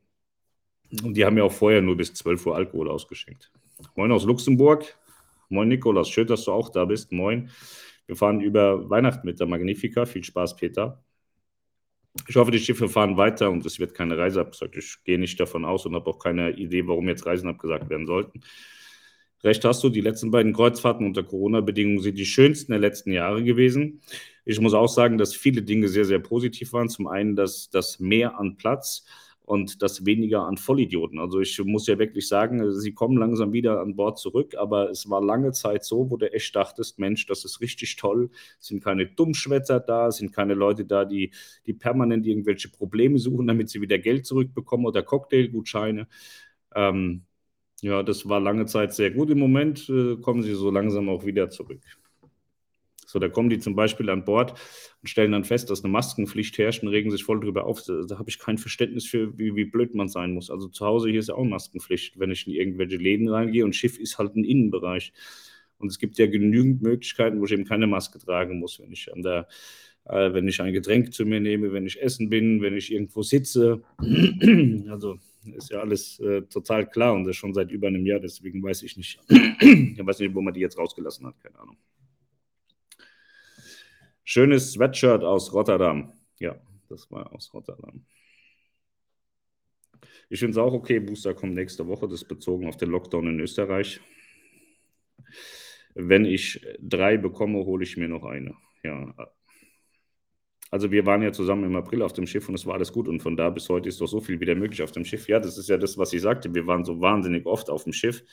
[1.02, 3.50] Und die haben ja auch vorher nur bis 12 Uhr Alkohol ausgeschenkt.
[3.96, 4.96] Moin aus Luxemburg.
[5.48, 7.12] Moin Nikolas, schön, dass du auch da bist.
[7.12, 7.50] Moin.
[8.06, 10.04] Wir fahren über Weihnachten mit der Magnifica.
[10.04, 11.02] Viel Spaß, Peter.
[12.28, 14.76] Ich hoffe, die Schiffe fahren weiter und es wird keine Reise abgesagt.
[14.76, 18.06] Ich gehe nicht davon aus und habe auch keine Idee, warum jetzt Reisen abgesagt werden
[18.06, 18.40] sollten.
[19.44, 23.44] Recht hast du, die letzten beiden Kreuzfahrten unter Corona-Bedingungen sind die schönsten der letzten Jahre
[23.44, 24.00] gewesen.
[24.46, 26.88] Ich muss auch sagen, dass viele Dinge sehr, sehr positiv waren.
[26.88, 29.04] Zum einen das, das Mehr an Platz
[29.44, 31.18] und das weniger an Vollidioten.
[31.18, 35.10] Also ich muss ja wirklich sagen, sie kommen langsam wieder an Bord zurück, aber es
[35.10, 38.82] war lange Zeit so, wo du echt dachtest, Mensch, das ist richtig toll, es sind
[38.82, 41.32] keine Dummschwätzer da, es sind keine Leute da, die,
[41.66, 46.08] die permanent irgendwelche Probleme suchen, damit sie wieder Geld zurückbekommen oder Cocktailgutscheine.
[46.74, 47.26] Ähm,
[47.84, 49.28] ja, das war lange Zeit sehr gut.
[49.28, 51.82] Im Moment äh, kommen sie so langsam auch wieder zurück.
[53.06, 54.52] So, da kommen die zum Beispiel an Bord
[55.02, 57.82] und stellen dann fest, dass eine Maskenpflicht herrscht und regen sich voll drüber auf.
[57.82, 60.50] Da, da habe ich kein Verständnis für, wie, wie, blöd man sein muss.
[60.50, 63.76] Also zu Hause hier ist ja auch Maskenpflicht, wenn ich in irgendwelche Läden reingehe und
[63.76, 65.12] Schiff ist halt ein Innenbereich.
[65.76, 69.12] Und es gibt ja genügend Möglichkeiten, wo ich eben keine Maske tragen muss, wenn ich
[69.12, 69.46] an der
[70.06, 73.22] äh, wenn ich ein Getränk zu mir nehme, wenn ich essen bin, wenn ich irgendwo
[73.22, 73.82] sitze.
[74.88, 75.18] also
[75.52, 78.82] ist ja alles äh, total klar und das schon seit über einem Jahr, deswegen weiß
[78.82, 81.76] ich nicht, ich weiß nicht, wo man die jetzt rausgelassen hat, keine Ahnung.
[84.24, 86.12] Schönes Sweatshirt aus Rotterdam.
[86.38, 86.56] Ja,
[86.88, 88.04] das war aus Rotterdam.
[90.30, 93.28] Ich finde es auch okay, Booster kommt nächste Woche, das ist bezogen auf den Lockdown
[93.28, 94.00] in Österreich.
[95.94, 98.56] Wenn ich drei bekomme, hole ich mir noch eine.
[98.82, 99.14] Ja,
[100.74, 103.06] also wir waren ja zusammen im April auf dem Schiff und es war alles gut
[103.06, 105.28] und von da bis heute ist doch so viel wieder möglich auf dem Schiff.
[105.28, 106.52] Ja, das ist ja das, was ich sagte.
[106.52, 108.24] Wir waren so wahnsinnig oft auf dem Schiff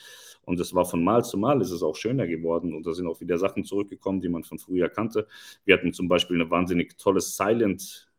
[0.44, 3.06] und es war von Mal zu Mal ist es auch schöner geworden und da sind
[3.06, 5.28] auch wieder Sachen zurückgekommen, die man von früher kannte.
[5.64, 8.11] Wir hatten zum Beispiel eine wahnsinnig tolle Silent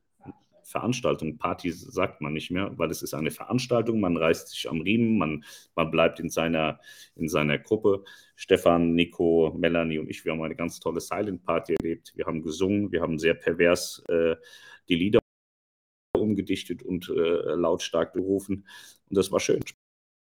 [0.73, 1.37] Veranstaltung.
[1.37, 3.99] Party sagt man nicht mehr, weil es ist eine Veranstaltung.
[3.99, 6.79] Man reißt sich am Riemen, man, man bleibt in seiner,
[7.15, 8.03] in seiner Gruppe.
[8.35, 12.13] Stefan, Nico, Melanie und ich, wir haben eine ganz tolle Silent Party erlebt.
[12.15, 14.35] Wir haben gesungen, wir haben sehr pervers äh,
[14.89, 15.19] die Lieder
[16.17, 18.67] umgedichtet und äh, lautstark gerufen.
[19.09, 19.61] Und das war schön.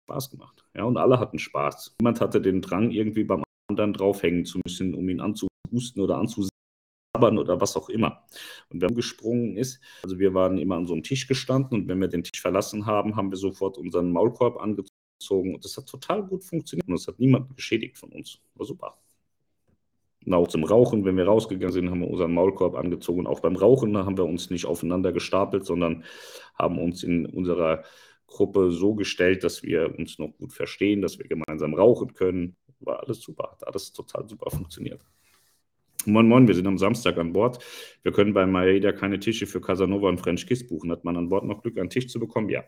[0.08, 0.64] Spaß gemacht.
[0.74, 1.96] Ja, und alle hatten Spaß.
[2.00, 6.55] Niemand hatte den Drang, irgendwie beim anderen draufhängen zu müssen, um ihn anzuhusten oder anzusehen
[7.22, 8.24] oder was auch immer.
[8.70, 11.88] Und wenn man gesprungen ist, also wir waren immer an so einem Tisch gestanden und
[11.88, 15.86] wenn wir den Tisch verlassen haben, haben wir sofort unseren Maulkorb angezogen und das hat
[15.86, 18.38] total gut funktioniert und das hat niemanden geschädigt von uns.
[18.54, 18.98] War super.
[20.26, 23.28] Und auch zum Rauchen, wenn wir rausgegangen sind, haben wir unseren Maulkorb angezogen.
[23.28, 26.04] Auch beim Rauchen haben wir uns nicht aufeinander gestapelt, sondern
[26.58, 27.84] haben uns in unserer
[28.26, 32.56] Gruppe so gestellt, dass wir uns noch gut verstehen, dass wir gemeinsam rauchen können.
[32.80, 35.00] War alles super, hat alles total super funktioniert.
[36.08, 37.58] Moin Moin, wir sind am Samstag an Bord.
[38.04, 40.92] Wir können bei Maeda keine Tische für Casanova und French Kiss buchen.
[40.92, 42.48] Hat man an Bord noch Glück, einen Tisch zu bekommen?
[42.48, 42.62] Ja.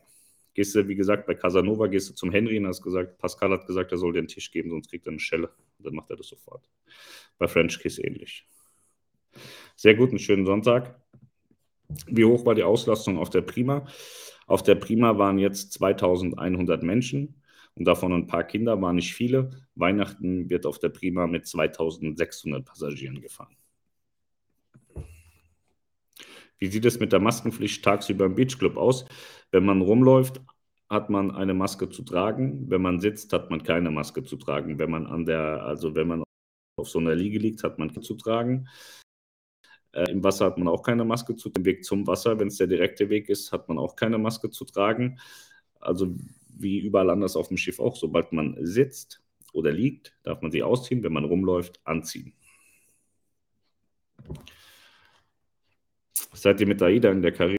[0.55, 3.64] Gehst du, wie gesagt, bei Casanova gehst du zum Henry und hast gesagt, Pascal hat
[3.64, 5.51] gesagt, er soll dir einen Tisch geben, sonst kriegt er eine Schelle.
[5.79, 6.68] Dann macht er das sofort.
[7.38, 8.44] Bei French Kiss ähnlich.
[9.77, 11.01] Sehr gut, einen schönen Sonntag.
[12.09, 13.87] Wie hoch war die Auslastung auf der Prima?
[14.48, 17.40] Auf der Prima waren jetzt 2100 Menschen
[17.79, 19.51] und davon ein paar Kinder, waren nicht viele.
[19.77, 23.57] Weihnachten wird auf der Prima mit 2600 Passagieren gefahren.
[26.59, 29.05] Wie sieht es mit der Maskenpflicht tagsüber im Beachclub aus?
[29.53, 30.41] Wenn man rumläuft,
[30.91, 32.69] hat man eine Maske zu tragen.
[32.69, 34.79] Wenn man sitzt, hat man keine Maske zu tragen.
[34.79, 36.25] Wenn man an der, also wenn man
[36.77, 38.67] auf so einer Liege liegt, hat man zu tragen.
[39.93, 41.49] Äh, Im Wasser hat man auch keine Maske zu.
[41.51, 44.51] Dem Weg zum Wasser, wenn es der direkte Weg ist, hat man auch keine Maske
[44.51, 45.21] zu tragen.
[45.81, 46.17] Also
[46.61, 50.62] wie überall anders auf dem Schiff auch, sobald man sitzt oder liegt, darf man sie
[50.62, 52.35] ausziehen, wenn man rumläuft, anziehen.
[56.33, 57.59] Seid ihr mit AIDA in der Karibik?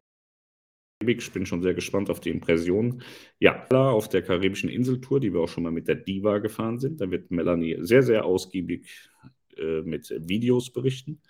[1.01, 3.01] Ich bin schon sehr gespannt auf die Impressionen.
[3.39, 7.01] Ja, auf der karibischen Inseltour, die wir auch schon mal mit der Diva gefahren sind,
[7.01, 9.09] da wird Melanie sehr, sehr ausgiebig
[9.57, 11.21] äh, mit Videos berichten.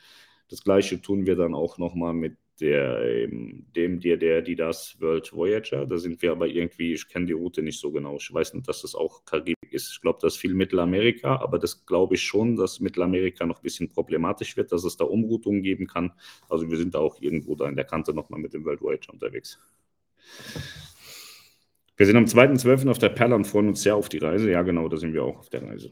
[0.50, 5.00] Das gleiche tun wir dann auch nochmal mit der, ähm, dem, der, der, die das
[5.00, 5.86] World Voyager.
[5.86, 8.18] Da sind wir aber irgendwie, ich kenne die Route nicht so genau.
[8.18, 9.92] Ich weiß nicht, dass das auch Karibik ist.
[9.92, 13.64] Ich glaube, das ist viel Mittelamerika, aber das glaube ich schon, dass Mittelamerika noch ein
[13.64, 16.12] bisschen problematisch wird, dass es da Umroutungen geben kann.
[16.50, 19.14] Also wir sind da auch irgendwo da in der Kante nochmal mit dem World Voyager
[19.14, 19.60] unterwegs.
[21.98, 22.90] Wir sind am 2.12.
[22.90, 24.50] auf der Perla und freuen uns sehr auf die Reise.
[24.50, 25.92] Ja, genau, da sind wir auch auf der Reise.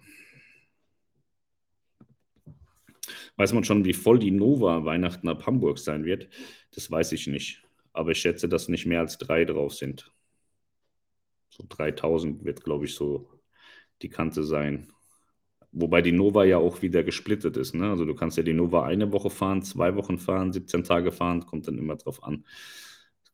[3.38, 6.28] Weiß man schon, wie voll die Nova Weihnachten ab Hamburg sein wird?
[6.73, 7.63] Das weiß ich nicht.
[7.93, 10.12] Aber ich schätze, dass nicht mehr als drei drauf sind.
[11.50, 13.30] So 3000 wird, glaube ich, so
[14.02, 14.88] die Kante sein.
[15.71, 17.73] Wobei die Nova ja auch wieder gesplittet ist.
[17.76, 17.89] Ne?
[17.89, 21.45] Also du kannst ja die Nova eine Woche fahren, zwei Wochen fahren, 17 Tage fahren,
[21.45, 22.43] kommt dann immer drauf an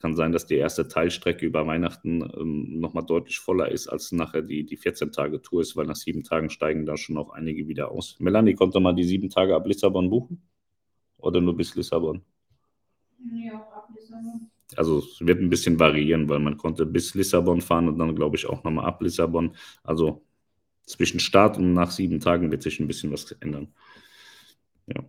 [0.04, 4.42] kann sein, dass die erste Teilstrecke über Weihnachten ähm, nochmal deutlich voller ist, als nachher
[4.42, 8.18] die, die 14-Tage-Tour ist, weil nach sieben Tagen steigen da schon auch einige wieder aus.
[8.20, 10.44] Melanie, konnte mal die sieben Tage ab Lissabon buchen?
[11.20, 12.22] Oder nur bis Lissabon?
[13.34, 14.52] Ja, ab Lissabon.
[14.76, 18.36] Also es wird ein bisschen variieren, weil man konnte bis Lissabon fahren und dann glaube
[18.36, 19.56] ich auch nochmal ab Lissabon.
[19.84, 20.22] Also
[20.86, 23.74] zwischen Start und nach sieben Tagen wird sich ein bisschen was ändern.
[24.88, 25.02] Ja.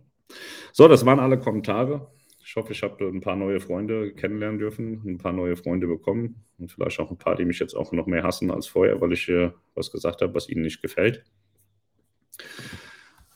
[0.71, 2.15] So, das waren alle Kommentare.
[2.55, 6.45] Ich hoffe, ich habe ein paar neue Freunde kennenlernen dürfen, ein paar neue Freunde bekommen
[6.57, 9.11] und vielleicht auch ein paar, die mich jetzt auch noch mehr hassen als vorher, weil
[9.11, 11.25] ich äh, was gesagt habe, was ihnen nicht gefällt.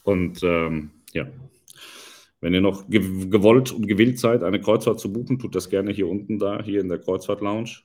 [0.03, 1.27] Und ähm, ja,
[2.39, 5.91] wenn ihr noch ge gewollt und gewillt seid, eine Kreuzfahrt zu buchen, tut das gerne
[5.91, 7.82] hier unten da, hier in der Kreuzfahrt Lounge.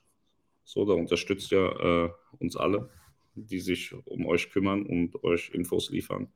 [0.63, 2.89] So, da unterstützt ihr äh, uns alle.
[3.35, 6.29] die sich um euch kümmern und euch Infos liefern.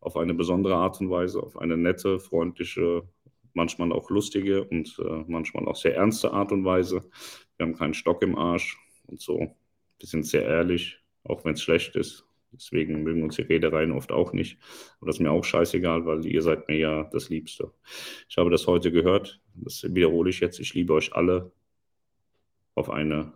[0.00, 3.02] Auf eine besondere Art und Weise, auf eine nette, freundliche,
[3.58, 7.04] manchmal auch lustige und äh, manchmal auch sehr ernste Art und Weise.
[7.56, 9.54] Wir haben keinen Stock im Arsch und so.
[9.98, 12.24] Wir sind sehr ehrlich, auch wenn es schlecht ist.
[12.52, 14.58] Deswegen mögen uns die Redereien oft auch nicht.
[14.98, 17.72] Aber das ist mir auch scheißegal, weil ihr seid mir ja das Liebste.
[18.28, 19.40] Ich habe das heute gehört.
[19.54, 20.60] Das wiederhole ich jetzt.
[20.60, 21.52] Ich liebe euch alle
[22.74, 23.32] auf eine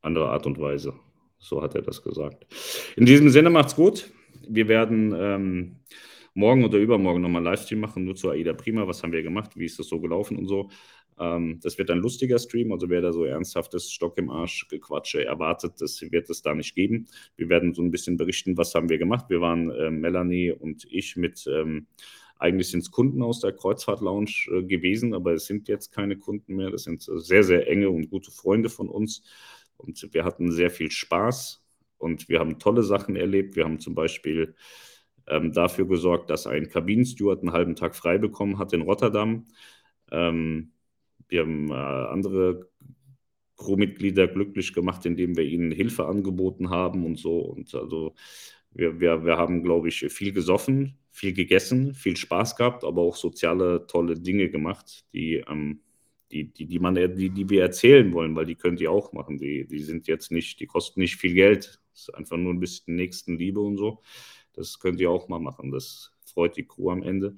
[0.00, 0.94] andere Art und Weise.
[1.38, 2.46] So hat er das gesagt.
[2.96, 4.10] In diesem Sinne macht's gut.
[4.48, 5.76] Wir werden ähm,
[6.36, 8.86] morgen oder übermorgen nochmal einen Livestream machen, nur zu AIDA Prima.
[8.86, 9.56] Was haben wir gemacht?
[9.56, 10.70] Wie ist das so gelaufen und so?
[11.18, 15.24] Ähm, das wird ein lustiger Stream, also wer da so ernsthaftes Stock im Arsch Gequatsche
[15.24, 17.08] erwartet, das wird es da nicht geben.
[17.36, 19.26] Wir werden so ein bisschen berichten, was haben wir gemacht.
[19.28, 21.86] Wir waren äh, Melanie und ich mit, ähm,
[22.38, 26.18] eigentlich sind es Kunden aus der Kreuzfahrt Lounge äh, gewesen, aber es sind jetzt keine
[26.18, 26.70] Kunden mehr.
[26.70, 29.22] Das sind sehr, sehr enge und gute Freunde von uns.
[29.78, 31.62] Und wir hatten sehr viel Spaß
[31.98, 33.56] und wir haben tolle Sachen erlebt.
[33.56, 34.54] Wir haben zum Beispiel
[35.28, 39.46] ähm, dafür gesorgt, dass ein Kabinensteward einen halben Tag frei bekommen hat in Rotterdam.
[40.10, 40.72] Ähm,
[41.28, 42.68] wir haben äh, andere
[43.56, 47.38] Crewmitglieder glücklich gemacht, indem wir ihnen Hilfe angeboten haben und so.
[47.40, 48.14] Und also
[48.72, 53.16] wir, wir, wir haben, glaube ich, viel gesoffen, viel gegessen, viel Spaß gehabt, aber auch
[53.16, 55.80] soziale tolle Dinge gemacht, die, ähm,
[56.30, 59.38] die, die, die, man, die, die wir erzählen wollen, weil die könnt ihr auch machen.
[59.38, 61.80] Die, die sind jetzt nicht, die kosten nicht viel Geld.
[61.92, 64.02] Das ist einfach nur ein bisschen Nächstenliebe und so.
[64.56, 65.70] Das könnt ihr auch mal machen.
[65.70, 67.36] Das freut die Crew am Ende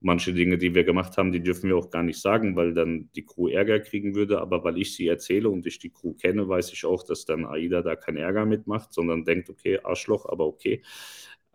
[0.00, 3.10] manche Dinge, die wir gemacht haben, die dürfen wir auch gar nicht sagen, weil dann
[3.14, 4.40] die Crew Ärger kriegen würde.
[4.40, 7.44] Aber weil ich sie erzähle und ich die Crew kenne, weiß ich auch, dass dann
[7.44, 10.82] AIDA da keinen Ärger mitmacht, sondern denkt, okay, Arschloch, aber okay.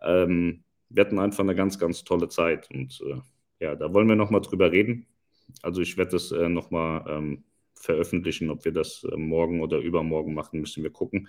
[0.00, 2.70] Ähm, wir hatten einfach eine ganz, ganz tolle Zeit.
[2.70, 3.20] Und äh,
[3.64, 5.06] ja, da wollen wir nochmal drüber reden.
[5.62, 7.44] Also ich werde das äh, nochmal ähm,
[7.74, 8.50] veröffentlichen.
[8.50, 11.28] Ob wir das äh, morgen oder übermorgen machen, müssen wir gucken.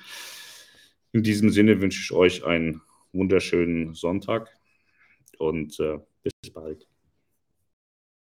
[1.14, 2.82] In diesem Sinne wünsche ich euch einen
[3.14, 4.50] wunderschönen Sonntag
[5.38, 6.88] und äh, bis bald.